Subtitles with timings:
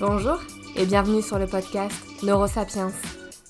[0.00, 0.40] Bonjour
[0.76, 2.90] et bienvenue sur le podcast Neurosapiens,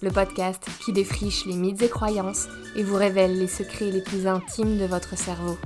[0.02, 4.26] le podcast qui défriche les mythes et croyances et vous révèle les secrets les plus
[4.26, 5.56] intimes de votre cerveau.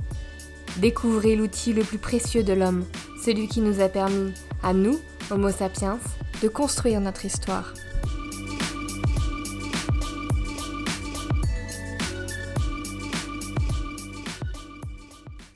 [0.77, 2.85] Découvrez l'outil le plus précieux de l'homme,
[3.19, 4.31] celui qui nous a permis,
[4.61, 4.99] à nous,
[5.31, 5.97] Homo sapiens,
[6.43, 7.73] de construire notre histoire.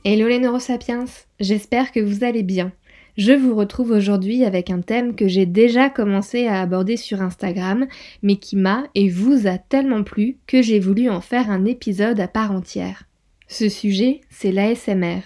[0.03, 1.05] Hello les neurosapiens,
[1.39, 2.71] j'espère que vous allez bien.
[3.19, 7.85] Je vous retrouve aujourd'hui avec un thème que j'ai déjà commencé à aborder sur Instagram,
[8.23, 12.21] mais qui m'a et vous a tellement plu que j'ai voulu en faire un épisode
[12.21, 13.09] à part entière.
[13.49, 15.19] Ce sujet, c'est l'ASMR,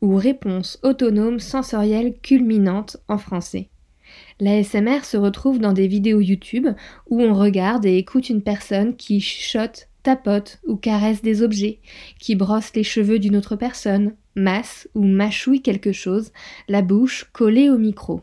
[0.00, 3.68] ou réponse autonome sensorielle culminante en français.
[4.38, 6.68] L'ASMR se retrouve dans des vidéos YouTube
[7.08, 11.80] où on regarde et écoute une personne qui chuchote tapote ou caresse des objets,
[12.20, 16.32] qui brosse les cheveux d'une autre personne, masse ou mâchouille quelque chose,
[16.68, 18.22] la bouche collée au micro.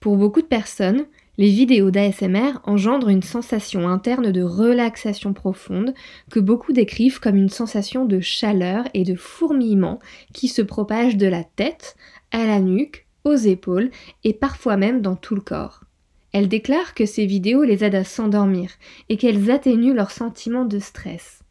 [0.00, 1.06] Pour beaucoup de personnes,
[1.38, 5.94] les vidéos d'ASMR engendrent une sensation interne de relaxation profonde
[6.30, 9.98] que beaucoup décrivent comme une sensation de chaleur et de fourmillement
[10.34, 11.96] qui se propage de la tête
[12.32, 13.90] à la nuque, aux épaules
[14.24, 15.84] et parfois même dans tout le corps.
[16.32, 18.70] Elle déclare que ces vidéos les aident à s'endormir
[19.08, 21.42] et qu'elles atténuent leur sentiment de stress.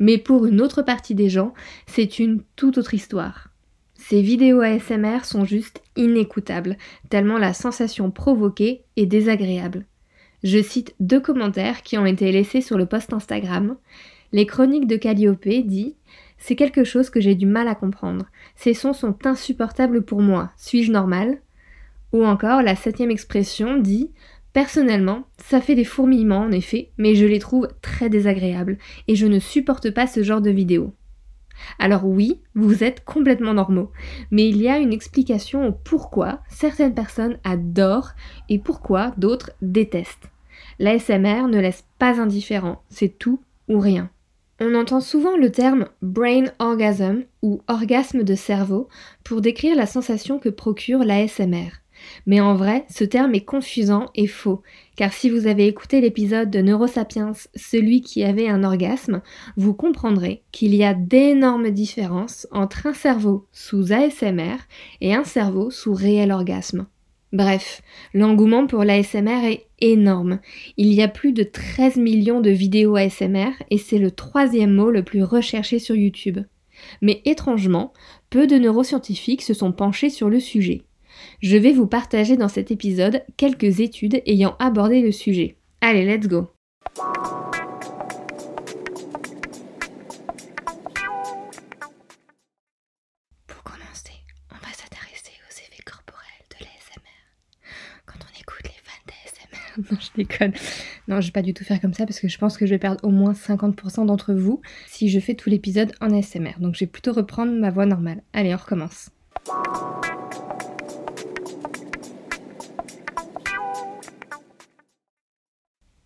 [0.00, 1.54] Mais pour une autre partie des gens,
[1.86, 3.50] c'est une toute autre histoire.
[3.94, 6.78] Ces vidéos ASMR sont juste inécoutables,
[7.10, 9.84] tellement la sensation provoquée est désagréable.
[10.42, 13.76] Je cite deux commentaires qui ont été laissés sur le post Instagram.
[14.32, 15.96] Les chroniques de Calliope dit
[16.38, 18.24] C'est quelque chose que j'ai du mal à comprendre.
[18.56, 20.50] Ces sons sont insupportables pour moi.
[20.56, 21.38] Suis-je normal?
[22.12, 24.10] Ou encore, la septième expression dit
[24.52, 29.26] Personnellement, ça fait des fourmillements en effet, mais je les trouve très désagréables et je
[29.26, 30.92] ne supporte pas ce genre de vidéos.
[31.78, 33.92] Alors oui, vous êtes complètement normaux,
[34.30, 38.12] mais il y a une explication au pourquoi certaines personnes adorent
[38.48, 40.30] et pourquoi d'autres détestent.
[40.78, 44.10] L'ASMR ne laisse pas indifférent, c'est tout ou rien.
[44.60, 48.88] On entend souvent le terme brain orgasm ou orgasme de cerveau
[49.24, 51.70] pour décrire la sensation que procure l'ASMR.
[52.26, 54.62] Mais en vrai, ce terme est confusant et faux,
[54.96, 59.22] car si vous avez écouté l'épisode de Neurosapiens, celui qui avait un orgasme,
[59.56, 64.56] vous comprendrez qu'il y a d'énormes différences entre un cerveau sous ASMR
[65.00, 66.86] et un cerveau sous réel orgasme.
[67.32, 70.40] Bref, l'engouement pour l'ASMR est énorme.
[70.76, 74.90] Il y a plus de 13 millions de vidéos ASMR et c'est le troisième mot
[74.90, 76.40] le plus recherché sur YouTube.
[77.02, 77.92] Mais étrangement,
[78.30, 80.82] peu de neuroscientifiques se sont penchés sur le sujet.
[81.42, 85.56] Je vais vous partager dans cet épisode quelques études ayant abordé le sujet.
[85.80, 86.50] Allez, let's go
[93.46, 94.12] Pour commencer,
[94.50, 97.08] on va s'intéresser aux effets corporels de l'ASMR.
[98.04, 99.90] Quand on écoute les fans d'ASMR...
[99.90, 100.52] Non, je déconne.
[101.08, 102.72] Non, je vais pas du tout faire comme ça parce que je pense que je
[102.72, 106.58] vais perdre au moins 50% d'entre vous si je fais tout l'épisode en ASMR.
[106.60, 108.22] Donc je vais plutôt reprendre ma voix normale.
[108.34, 109.08] Allez, on recommence.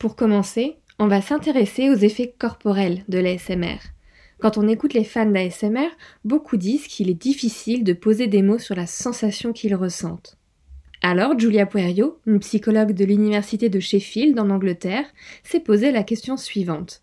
[0.05, 3.79] Pour commencer, on va s'intéresser aux effets corporels de l'ASMR.
[4.39, 5.89] Quand on écoute les fans d'ASMR,
[6.27, 10.37] beaucoup disent qu'il est difficile de poser des mots sur la sensation qu'ils ressentent.
[11.01, 15.07] Alors, Julia Puerio, une psychologue de l'université de Sheffield en Angleterre,
[15.43, 17.01] s'est posé la question suivante.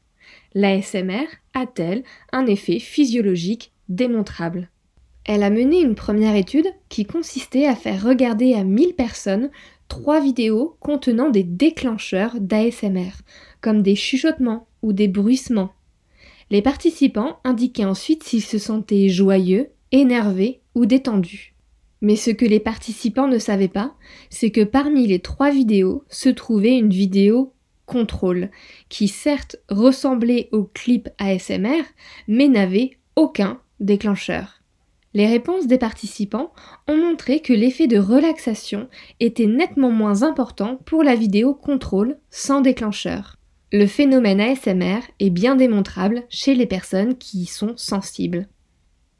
[0.54, 1.26] L'ASMR
[1.56, 4.70] a-t-elle un effet physiologique démontrable?
[5.26, 9.50] Elle a mené une première étude qui consistait à faire regarder à 1000 personnes
[9.92, 13.12] trois vidéos contenant des déclencheurs d'ASMR,
[13.60, 15.74] comme des chuchotements ou des bruissements.
[16.50, 21.56] Les participants indiquaient ensuite s'ils se sentaient joyeux, énervés ou détendus.
[22.00, 23.94] Mais ce que les participants ne savaient pas,
[24.30, 27.52] c'est que parmi les trois vidéos se trouvait une vidéo
[27.86, 28.50] contrôle,
[28.88, 31.84] qui certes ressemblait au clip ASMR,
[32.30, 34.61] mais n'avait aucun déclencheur.
[35.14, 36.54] Les réponses des participants
[36.88, 38.88] ont montré que l'effet de relaxation
[39.20, 43.38] était nettement moins important pour la vidéo contrôle sans déclencheur.
[43.74, 48.48] Le phénomène ASMR est bien démontrable chez les personnes qui y sont sensibles.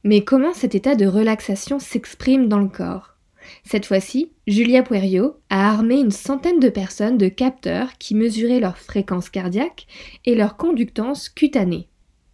[0.04, 3.16] Mais comment cet état de relaxation s'exprime dans le corps?
[3.64, 8.78] Cette fois-ci, Julia Puerio a armé une centaine de personnes de capteurs qui mesuraient leur
[8.78, 9.88] fréquence cardiaque
[10.26, 11.88] et leur conductance cutanée.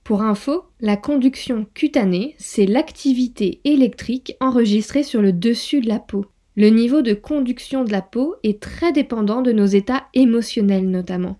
[0.07, 6.23] Pour info, la conduction cutanée, c'est l'activité électrique enregistrée sur le dessus de la peau.
[6.55, 11.39] Le niveau de conduction de la peau est très dépendant de nos états émotionnels notamment.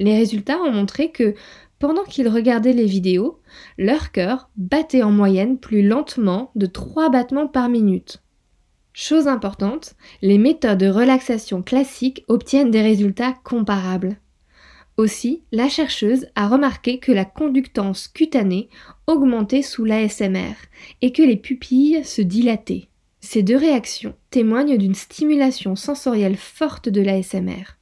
[0.00, 1.34] Les résultats ont montré que
[1.78, 3.38] pendant qu'ils regardaient les vidéos,
[3.78, 8.24] leur cœur battait en moyenne plus lentement de 3 battements par minute.
[8.92, 14.18] Chose importante, les méthodes de relaxation classiques obtiennent des résultats comparables.
[14.96, 18.68] Aussi, la chercheuse a remarqué que la conductance cutanée
[19.06, 20.54] augmentait sous l'ASMR
[21.02, 22.88] et que les pupilles se dilataient.
[23.20, 27.76] Ces deux réactions témoignent d'une stimulation sensorielle forte de l'ASMR.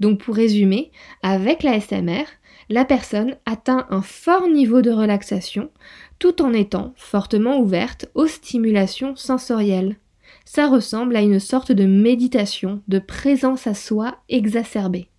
[0.00, 0.90] Donc pour résumer,
[1.22, 2.24] avec l'ASMR,
[2.68, 5.70] la personne atteint un fort niveau de relaxation
[6.18, 9.96] tout en étant fortement ouverte aux stimulations sensorielles.
[10.44, 15.09] Ça ressemble à une sorte de méditation, de présence à soi exacerbée.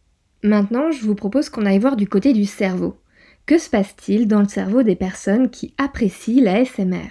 [0.44, 2.98] Maintenant, je vous propose qu'on aille voir du côté du cerveau.
[3.46, 7.10] Que se passe-t-il dans le cerveau des personnes qui apprécient la SMR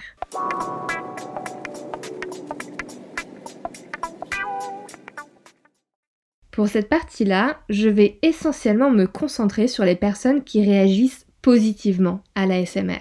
[6.51, 12.45] Pour cette partie-là, je vais essentiellement me concentrer sur les personnes qui réagissent positivement à
[12.45, 12.99] l'ASMR.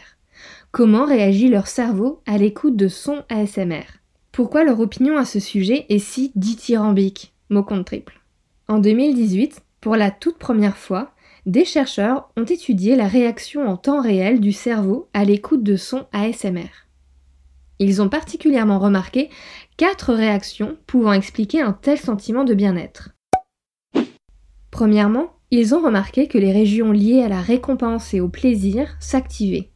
[0.71, 3.99] Comment réagit leur cerveau à l'écoute de son ASMR
[4.31, 7.35] Pourquoi leur opinion à ce sujet est si dithyrambique?
[7.49, 8.21] Mot compte triple.
[8.69, 11.13] En 2018, pour la toute première fois,
[11.47, 16.07] des chercheurs ont étudié la réaction en temps réel du cerveau à l'écoute de sons
[16.13, 16.69] ASMR.
[17.79, 19.31] Ils ont particulièrement remarqué
[19.79, 23.11] quatre réactions pouvant expliquer un tel sentiment de bien-être.
[24.71, 29.71] Premièrement, ils ont remarqué que les régions liées à la récompense et au plaisir s'activaient.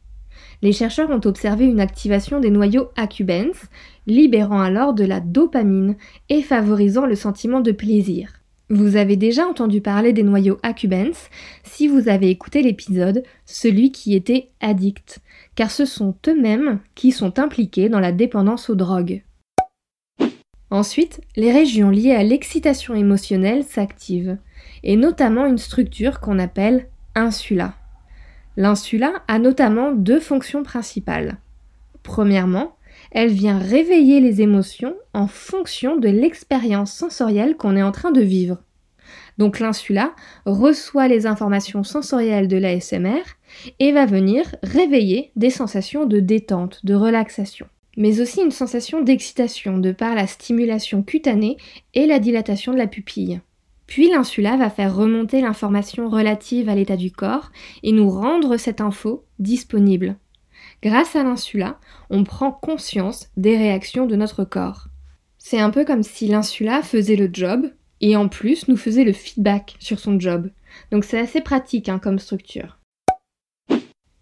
[0.61, 3.67] Les chercheurs ont observé une activation des noyaux accumbens,
[4.05, 5.97] libérant alors de la dopamine
[6.29, 8.44] et favorisant le sentiment de plaisir.
[8.69, 11.29] Vous avez déjà entendu parler des noyaux accumbens
[11.63, 15.19] si vous avez écouté l'épisode Celui qui était addict,
[15.53, 19.23] car ce sont eux-mêmes qui sont impliqués dans la dépendance aux drogues.
[20.71, 24.37] Ensuite, les régions liées à l'excitation émotionnelle s'activent,
[24.83, 27.75] et notamment une structure qu'on appelle insula.
[28.57, 31.37] L'insula a notamment deux fonctions principales.
[32.01, 32.74] Premièrement,
[33.15, 38.19] elle vient réveiller les émotions en fonction de l'expérience sensorielle qu'on est en train de
[38.19, 38.57] vivre.
[39.37, 40.13] Donc l'insula
[40.45, 43.23] reçoit les informations sensorielles de l'ASMR
[43.79, 49.77] et va venir réveiller des sensations de détente, de relaxation, mais aussi une sensation d'excitation
[49.77, 51.55] de par la stimulation cutanée
[51.93, 53.39] et la dilatation de la pupille.
[53.87, 57.51] Puis l'insula va faire remonter l'information relative à l'état du corps
[57.81, 60.17] et nous rendre cette info disponible.
[60.81, 61.79] Grâce à l'insula,
[62.09, 64.87] on prend conscience des réactions de notre corps.
[65.37, 67.71] C'est un peu comme si l'insula faisait le job
[68.01, 70.49] et en plus nous faisait le feedback sur son job.
[70.91, 72.79] Donc c'est assez pratique hein, comme structure.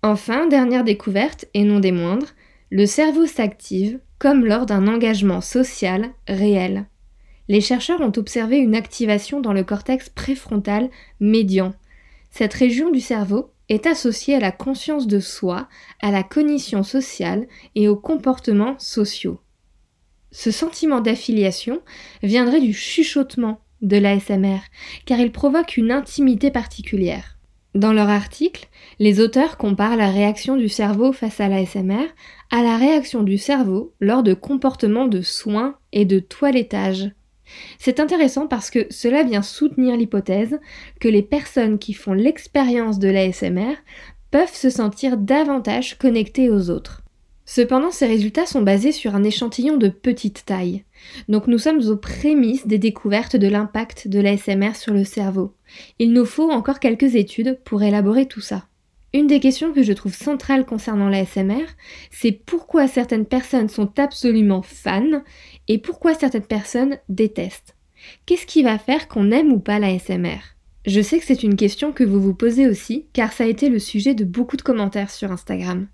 [0.01, 2.33] Enfin, dernière découverte, et non des moindres,
[2.69, 6.87] le cerveau s'active comme lors d'un engagement social réel.
[7.47, 10.89] Les chercheurs ont observé une activation dans le cortex préfrontal
[11.21, 11.73] médian.
[12.31, 15.67] Cette région du cerveau est associée à la conscience de soi,
[16.01, 19.39] à la cognition sociale et aux comportements sociaux.
[20.31, 21.81] Ce sentiment d'affiliation
[22.23, 24.59] viendrait du chuchotement de l'ASMR,
[25.05, 27.37] car il provoque une intimité particulière.
[27.75, 28.67] Dans leur article,
[28.99, 32.07] les auteurs comparent la réaction du cerveau face à l'ASMR
[32.51, 37.11] à la réaction du cerveau lors de comportements de soins et de toilettage.
[37.79, 40.59] C'est intéressant parce que cela vient soutenir l'hypothèse
[40.99, 43.75] que les personnes qui font l'expérience de l'ASMR
[44.31, 47.03] peuvent se sentir davantage connectées aux autres.
[47.45, 50.85] Cependant, ces résultats sont basés sur un échantillon de petite taille.
[51.27, 55.53] Donc nous sommes aux prémices des découvertes de l'impact de l'ASMR sur le cerveau.
[55.99, 58.65] Il nous faut encore quelques études pour élaborer tout ça.
[59.15, 61.65] Une des questions que je trouve centrale concernant l'ASMR,
[62.09, 65.21] c'est pourquoi certaines personnes sont absolument fans
[65.67, 67.75] et pourquoi certaines personnes détestent.
[68.25, 70.39] Qu'est-ce qui va faire qu'on aime ou pas l'ASMR
[70.87, 73.69] Je sais que c'est une question que vous vous posez aussi, car ça a été
[73.69, 75.85] le sujet de beaucoup de commentaires sur Instagram.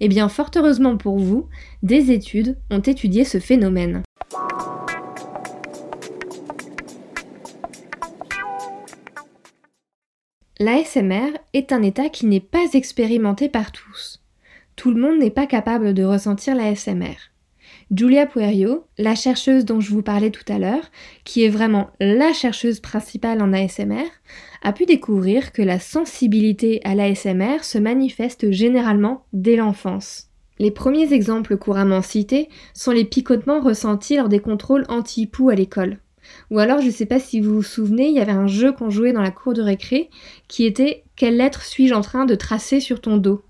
[0.00, 1.48] Eh bien, fort heureusement pour vous,
[1.82, 4.02] des études ont étudié ce phénomène.
[10.62, 14.20] L'ASMR est un état qui n'est pas expérimenté par tous.
[14.76, 17.16] Tout le monde n'est pas capable de ressentir l'ASMR.
[17.90, 20.90] Julia Puerio, la chercheuse dont je vous parlais tout à l'heure,
[21.24, 24.04] qui est vraiment la chercheuse principale en ASMR,
[24.60, 30.28] a pu découvrir que la sensibilité à l'ASMR se manifeste généralement dès l'enfance.
[30.58, 36.00] Les premiers exemples couramment cités sont les picotements ressentis lors des contrôles anti-poux à l'école.
[36.50, 38.72] Ou alors, je ne sais pas si vous vous souvenez, il y avait un jeu
[38.72, 40.10] qu'on jouait dans la cour de récré
[40.48, 43.42] qui était Quelle lettre suis-je en train de tracer sur ton dos?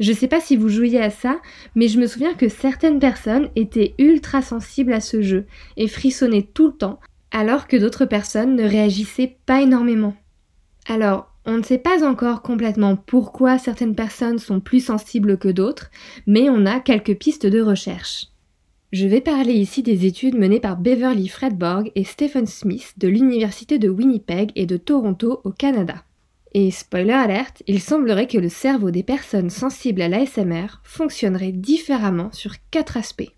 [0.00, 1.40] Je ne sais pas si vous jouiez à ça,
[1.74, 5.46] mais je me souviens que certaines personnes étaient ultra sensibles à ce jeu
[5.76, 6.98] et frissonnaient tout le temps,
[7.30, 10.14] alors que d'autres personnes ne réagissaient pas énormément.
[10.88, 15.90] Alors, on ne sait pas encore complètement pourquoi certaines personnes sont plus sensibles que d'autres,
[16.26, 18.31] mais on a quelques pistes de recherche.
[18.92, 23.78] Je vais parler ici des études menées par Beverly Fredborg et Stephen Smith de l'Université
[23.78, 26.04] de Winnipeg et de Toronto au Canada.
[26.52, 32.30] Et spoiler alerte, il semblerait que le cerveau des personnes sensibles à l'ASMR fonctionnerait différemment
[32.32, 33.32] sur quatre aspects.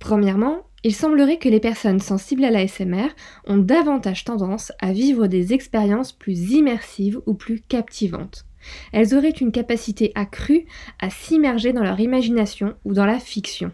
[0.00, 3.10] Premièrement, il semblerait que les personnes sensibles à l'ASMR
[3.46, 8.46] ont davantage tendance à vivre des expériences plus immersives ou plus captivantes.
[8.92, 10.66] Elles auraient une capacité accrue
[10.98, 13.70] à s'immerger dans leur imagination ou dans la fiction.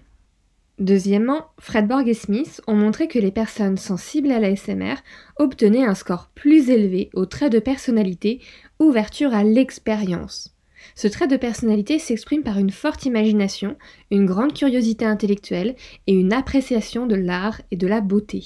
[0.80, 4.96] Deuxièmement, Fredborg et Smith ont montré que les personnes sensibles à l'ASMR
[5.36, 8.40] obtenaient un score plus élevé au trait de personnalité
[8.80, 10.54] ouverture à l'expérience.
[10.96, 13.76] Ce trait de personnalité s'exprime par une forte imagination,
[14.10, 15.76] une grande curiosité intellectuelle
[16.06, 18.44] et une appréciation de l'art et de la beauté.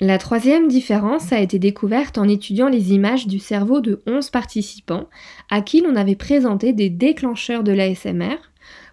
[0.00, 5.08] La troisième différence a été découverte en étudiant les images du cerveau de 11 participants
[5.48, 8.38] à qui l'on avait présenté des déclencheurs de l'ASMR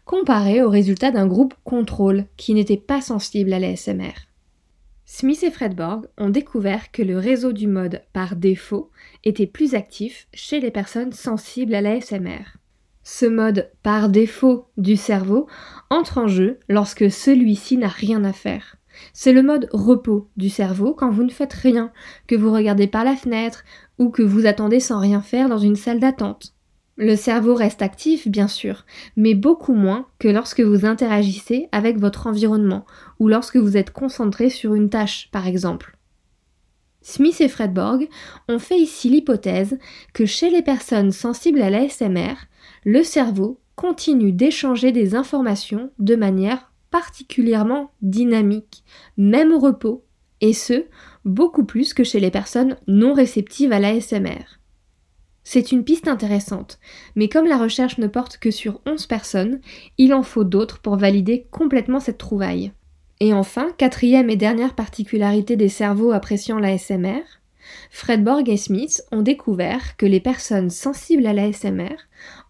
[0.10, 4.16] comparé aux résultats d'un groupe contrôle qui n'était pas sensible à l'ASMR.
[5.06, 8.90] Smith et Fredborg ont découvert que le réseau du mode par défaut
[9.24, 12.58] était plus actif chez les personnes sensibles à l'ASMR.
[13.04, 15.46] Ce mode par défaut du cerveau
[15.92, 18.78] entre en jeu lorsque celui-ci n'a rien à faire.
[19.14, 21.92] C'est le mode repos du cerveau quand vous ne faites rien,
[22.26, 23.64] que vous regardez par la fenêtre
[24.00, 26.56] ou que vous attendez sans rien faire dans une salle d'attente.
[27.02, 32.28] Le cerveau reste actif, bien sûr, mais beaucoup moins que lorsque vous interagissez avec votre
[32.28, 32.86] environnement
[33.20, 35.96] ou lorsque vous êtes concentré sur une tâche, par exemple.
[37.02, 38.10] Smith et Fredborg
[38.50, 39.80] ont fait ici l'hypothèse
[40.14, 42.36] que chez les personnes sensibles à l'ASMR,
[42.84, 48.84] le cerveau continue d'échanger des informations de manière particulièrement dynamique,
[49.16, 50.04] même au repos,
[50.42, 50.84] et ce,
[51.24, 54.59] beaucoup plus que chez les personnes non réceptives à l'ASMR.
[55.44, 56.80] C'est une piste intéressante,
[57.16, 59.62] mais comme la recherche ne porte que sur 11 personnes,
[59.98, 62.72] il en faut d'autres pour valider complètement cette trouvaille.
[63.20, 67.22] Et enfin, quatrième et dernière particularité des cerveaux appréciant l'ASMR,
[67.92, 71.96] Fredborg et Smith ont découvert que les personnes sensibles à l'ASMR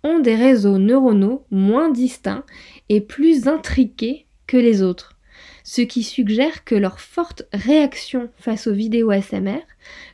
[0.04, 2.46] ont des réseaux neuronaux moins distincts
[2.90, 5.19] et plus intriqués que les autres
[5.70, 9.62] ce qui suggère que leur forte réaction face aux vidéos ASMR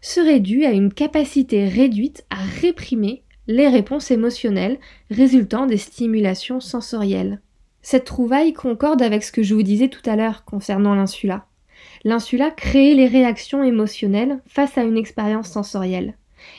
[0.01, 4.77] serait due à une capacité réduite à réprimer les réponses émotionnelles
[5.09, 7.39] résultant des stimulations sensorielles.
[7.81, 11.45] Cette trouvaille concorde avec ce que je vous disais tout à l'heure concernant l'insula.
[12.03, 16.17] L'insula crée les réactions émotionnelles face à une expérience sensorielle.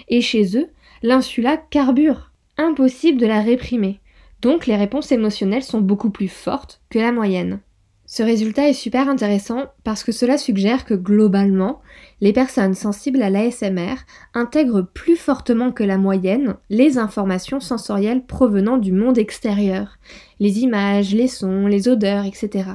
[0.09, 0.71] Et chez eux,
[1.03, 2.33] l'insula carbure.
[2.57, 4.01] Impossible de la réprimer.
[4.41, 7.61] Donc les réponses émotionnelles sont beaucoup plus fortes que la moyenne.
[8.09, 11.81] Ce résultat est super intéressant parce que cela suggère que globalement,
[12.21, 13.97] les personnes sensibles à l'ASMR
[14.33, 19.99] intègrent plus fortement que la moyenne les informations sensorielles provenant du monde extérieur,
[20.39, 22.71] les images, les sons, les odeurs, etc.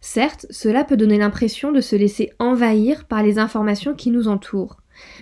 [0.00, 4.76] Certes, cela peut donner l'impression de se laisser envahir par les informations qui nous entourent,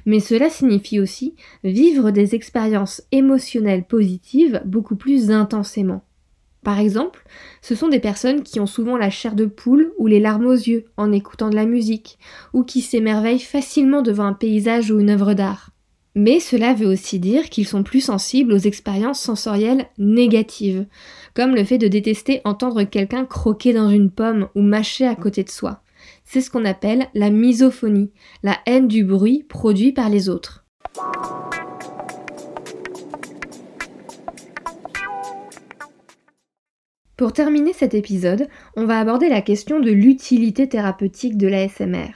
[0.04, 6.04] mais cela signifie aussi vivre des expériences émotionnelles positives beaucoup plus intensément.
[6.64, 7.22] Par exemple,
[7.60, 10.52] ce sont des personnes qui ont souvent la chair de poule ou les larmes aux
[10.52, 12.18] yeux en écoutant de la musique,
[12.54, 15.70] ou qui s'émerveillent facilement devant un paysage ou une œuvre d'art.
[16.16, 20.86] Mais cela veut aussi dire qu'ils sont plus sensibles aux expériences sensorielles négatives,
[21.34, 25.44] comme le fait de détester entendre quelqu'un croquer dans une pomme ou mâcher à côté
[25.44, 25.82] de soi.
[26.24, 28.10] C'est ce qu'on appelle la misophonie,
[28.42, 30.64] la haine du bruit produit par les autres.
[37.16, 42.10] Pour terminer cet épisode, on va aborder la question de l'utilité thérapeutique de l'ASMR.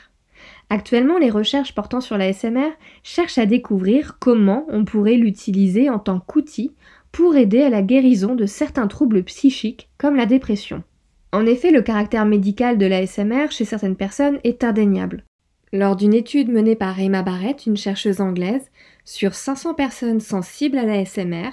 [0.70, 2.72] Actuellement, les recherches portant sur l'ASMR
[3.04, 6.72] cherchent à découvrir comment on pourrait l'utiliser en tant qu'outil
[7.12, 10.82] pour aider à la guérison de certains troubles psychiques comme la dépression.
[11.30, 15.24] En effet, le caractère médical de l'ASMR chez certaines personnes est indéniable.
[15.72, 18.68] Lors d'une étude menée par Emma Barrett, une chercheuse anglaise,
[19.04, 21.50] sur 500 personnes sensibles à l'ASMR,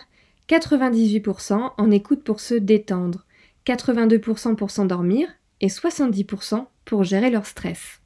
[0.50, 3.25] 98% en écoutent pour se détendre,
[3.66, 5.28] 82% pour s'endormir
[5.62, 8.02] et 70% pour gérer leur stress.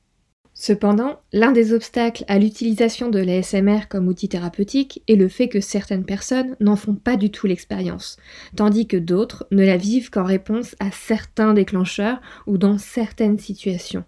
[0.54, 5.62] Cependant, l'un des obstacles à l'utilisation de l'ASMR comme outil thérapeutique est le fait que
[5.62, 8.18] certaines personnes n'en font pas du tout l'expérience,
[8.58, 14.04] tandis que d'autres ne la vivent qu'en réponse à certains déclencheurs ou dans certaines situations.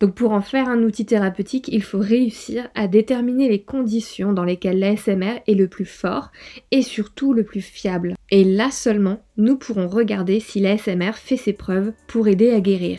[0.00, 4.44] Donc pour en faire un outil thérapeutique, il faut réussir à déterminer les conditions dans
[4.44, 6.30] lesquelles l'ASMR est le plus fort
[6.70, 8.14] et surtout le plus fiable.
[8.30, 12.98] Et là seulement, nous pourrons regarder si l'ASMR fait ses preuves pour aider à guérir.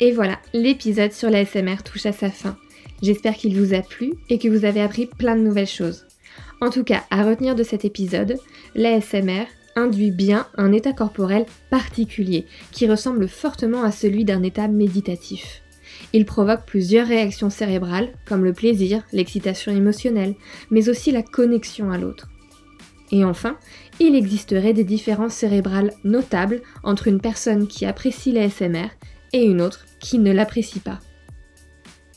[0.00, 2.56] Et voilà, l'épisode sur l'ASMR touche à sa fin.
[3.02, 6.06] J'espère qu'il vous a plu et que vous avez appris plein de nouvelles choses.
[6.60, 8.38] En tout cas, à retenir de cet épisode,
[8.74, 9.46] l'ASMR
[9.78, 15.62] induit bien un état corporel particulier qui ressemble fortement à celui d'un état méditatif.
[16.12, 20.34] Il provoque plusieurs réactions cérébrales comme le plaisir, l'excitation émotionnelle,
[20.70, 22.28] mais aussi la connexion à l'autre.
[23.10, 23.56] Et enfin,
[24.00, 28.88] il existerait des différences cérébrales notables entre une personne qui apprécie les SMR
[29.32, 31.00] et une autre qui ne l'apprécie pas.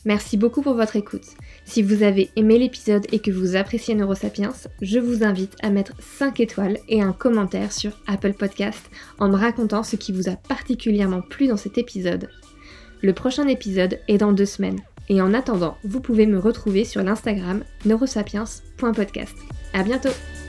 [0.04, 1.26] Merci beaucoup pour votre écoute.
[1.64, 5.94] Si vous avez aimé l'épisode et que vous appréciez Neurosapiens, je vous invite à mettre
[6.00, 10.36] 5 étoiles et un commentaire sur Apple Podcast en me racontant ce qui vous a
[10.36, 12.28] particulièrement plu dans cet épisode.
[13.02, 14.80] Le prochain épisode est dans deux semaines.
[15.08, 19.36] Et en attendant, vous pouvez me retrouver sur l'Instagram neurosapiens.podcast.
[19.72, 20.41] À bientôt!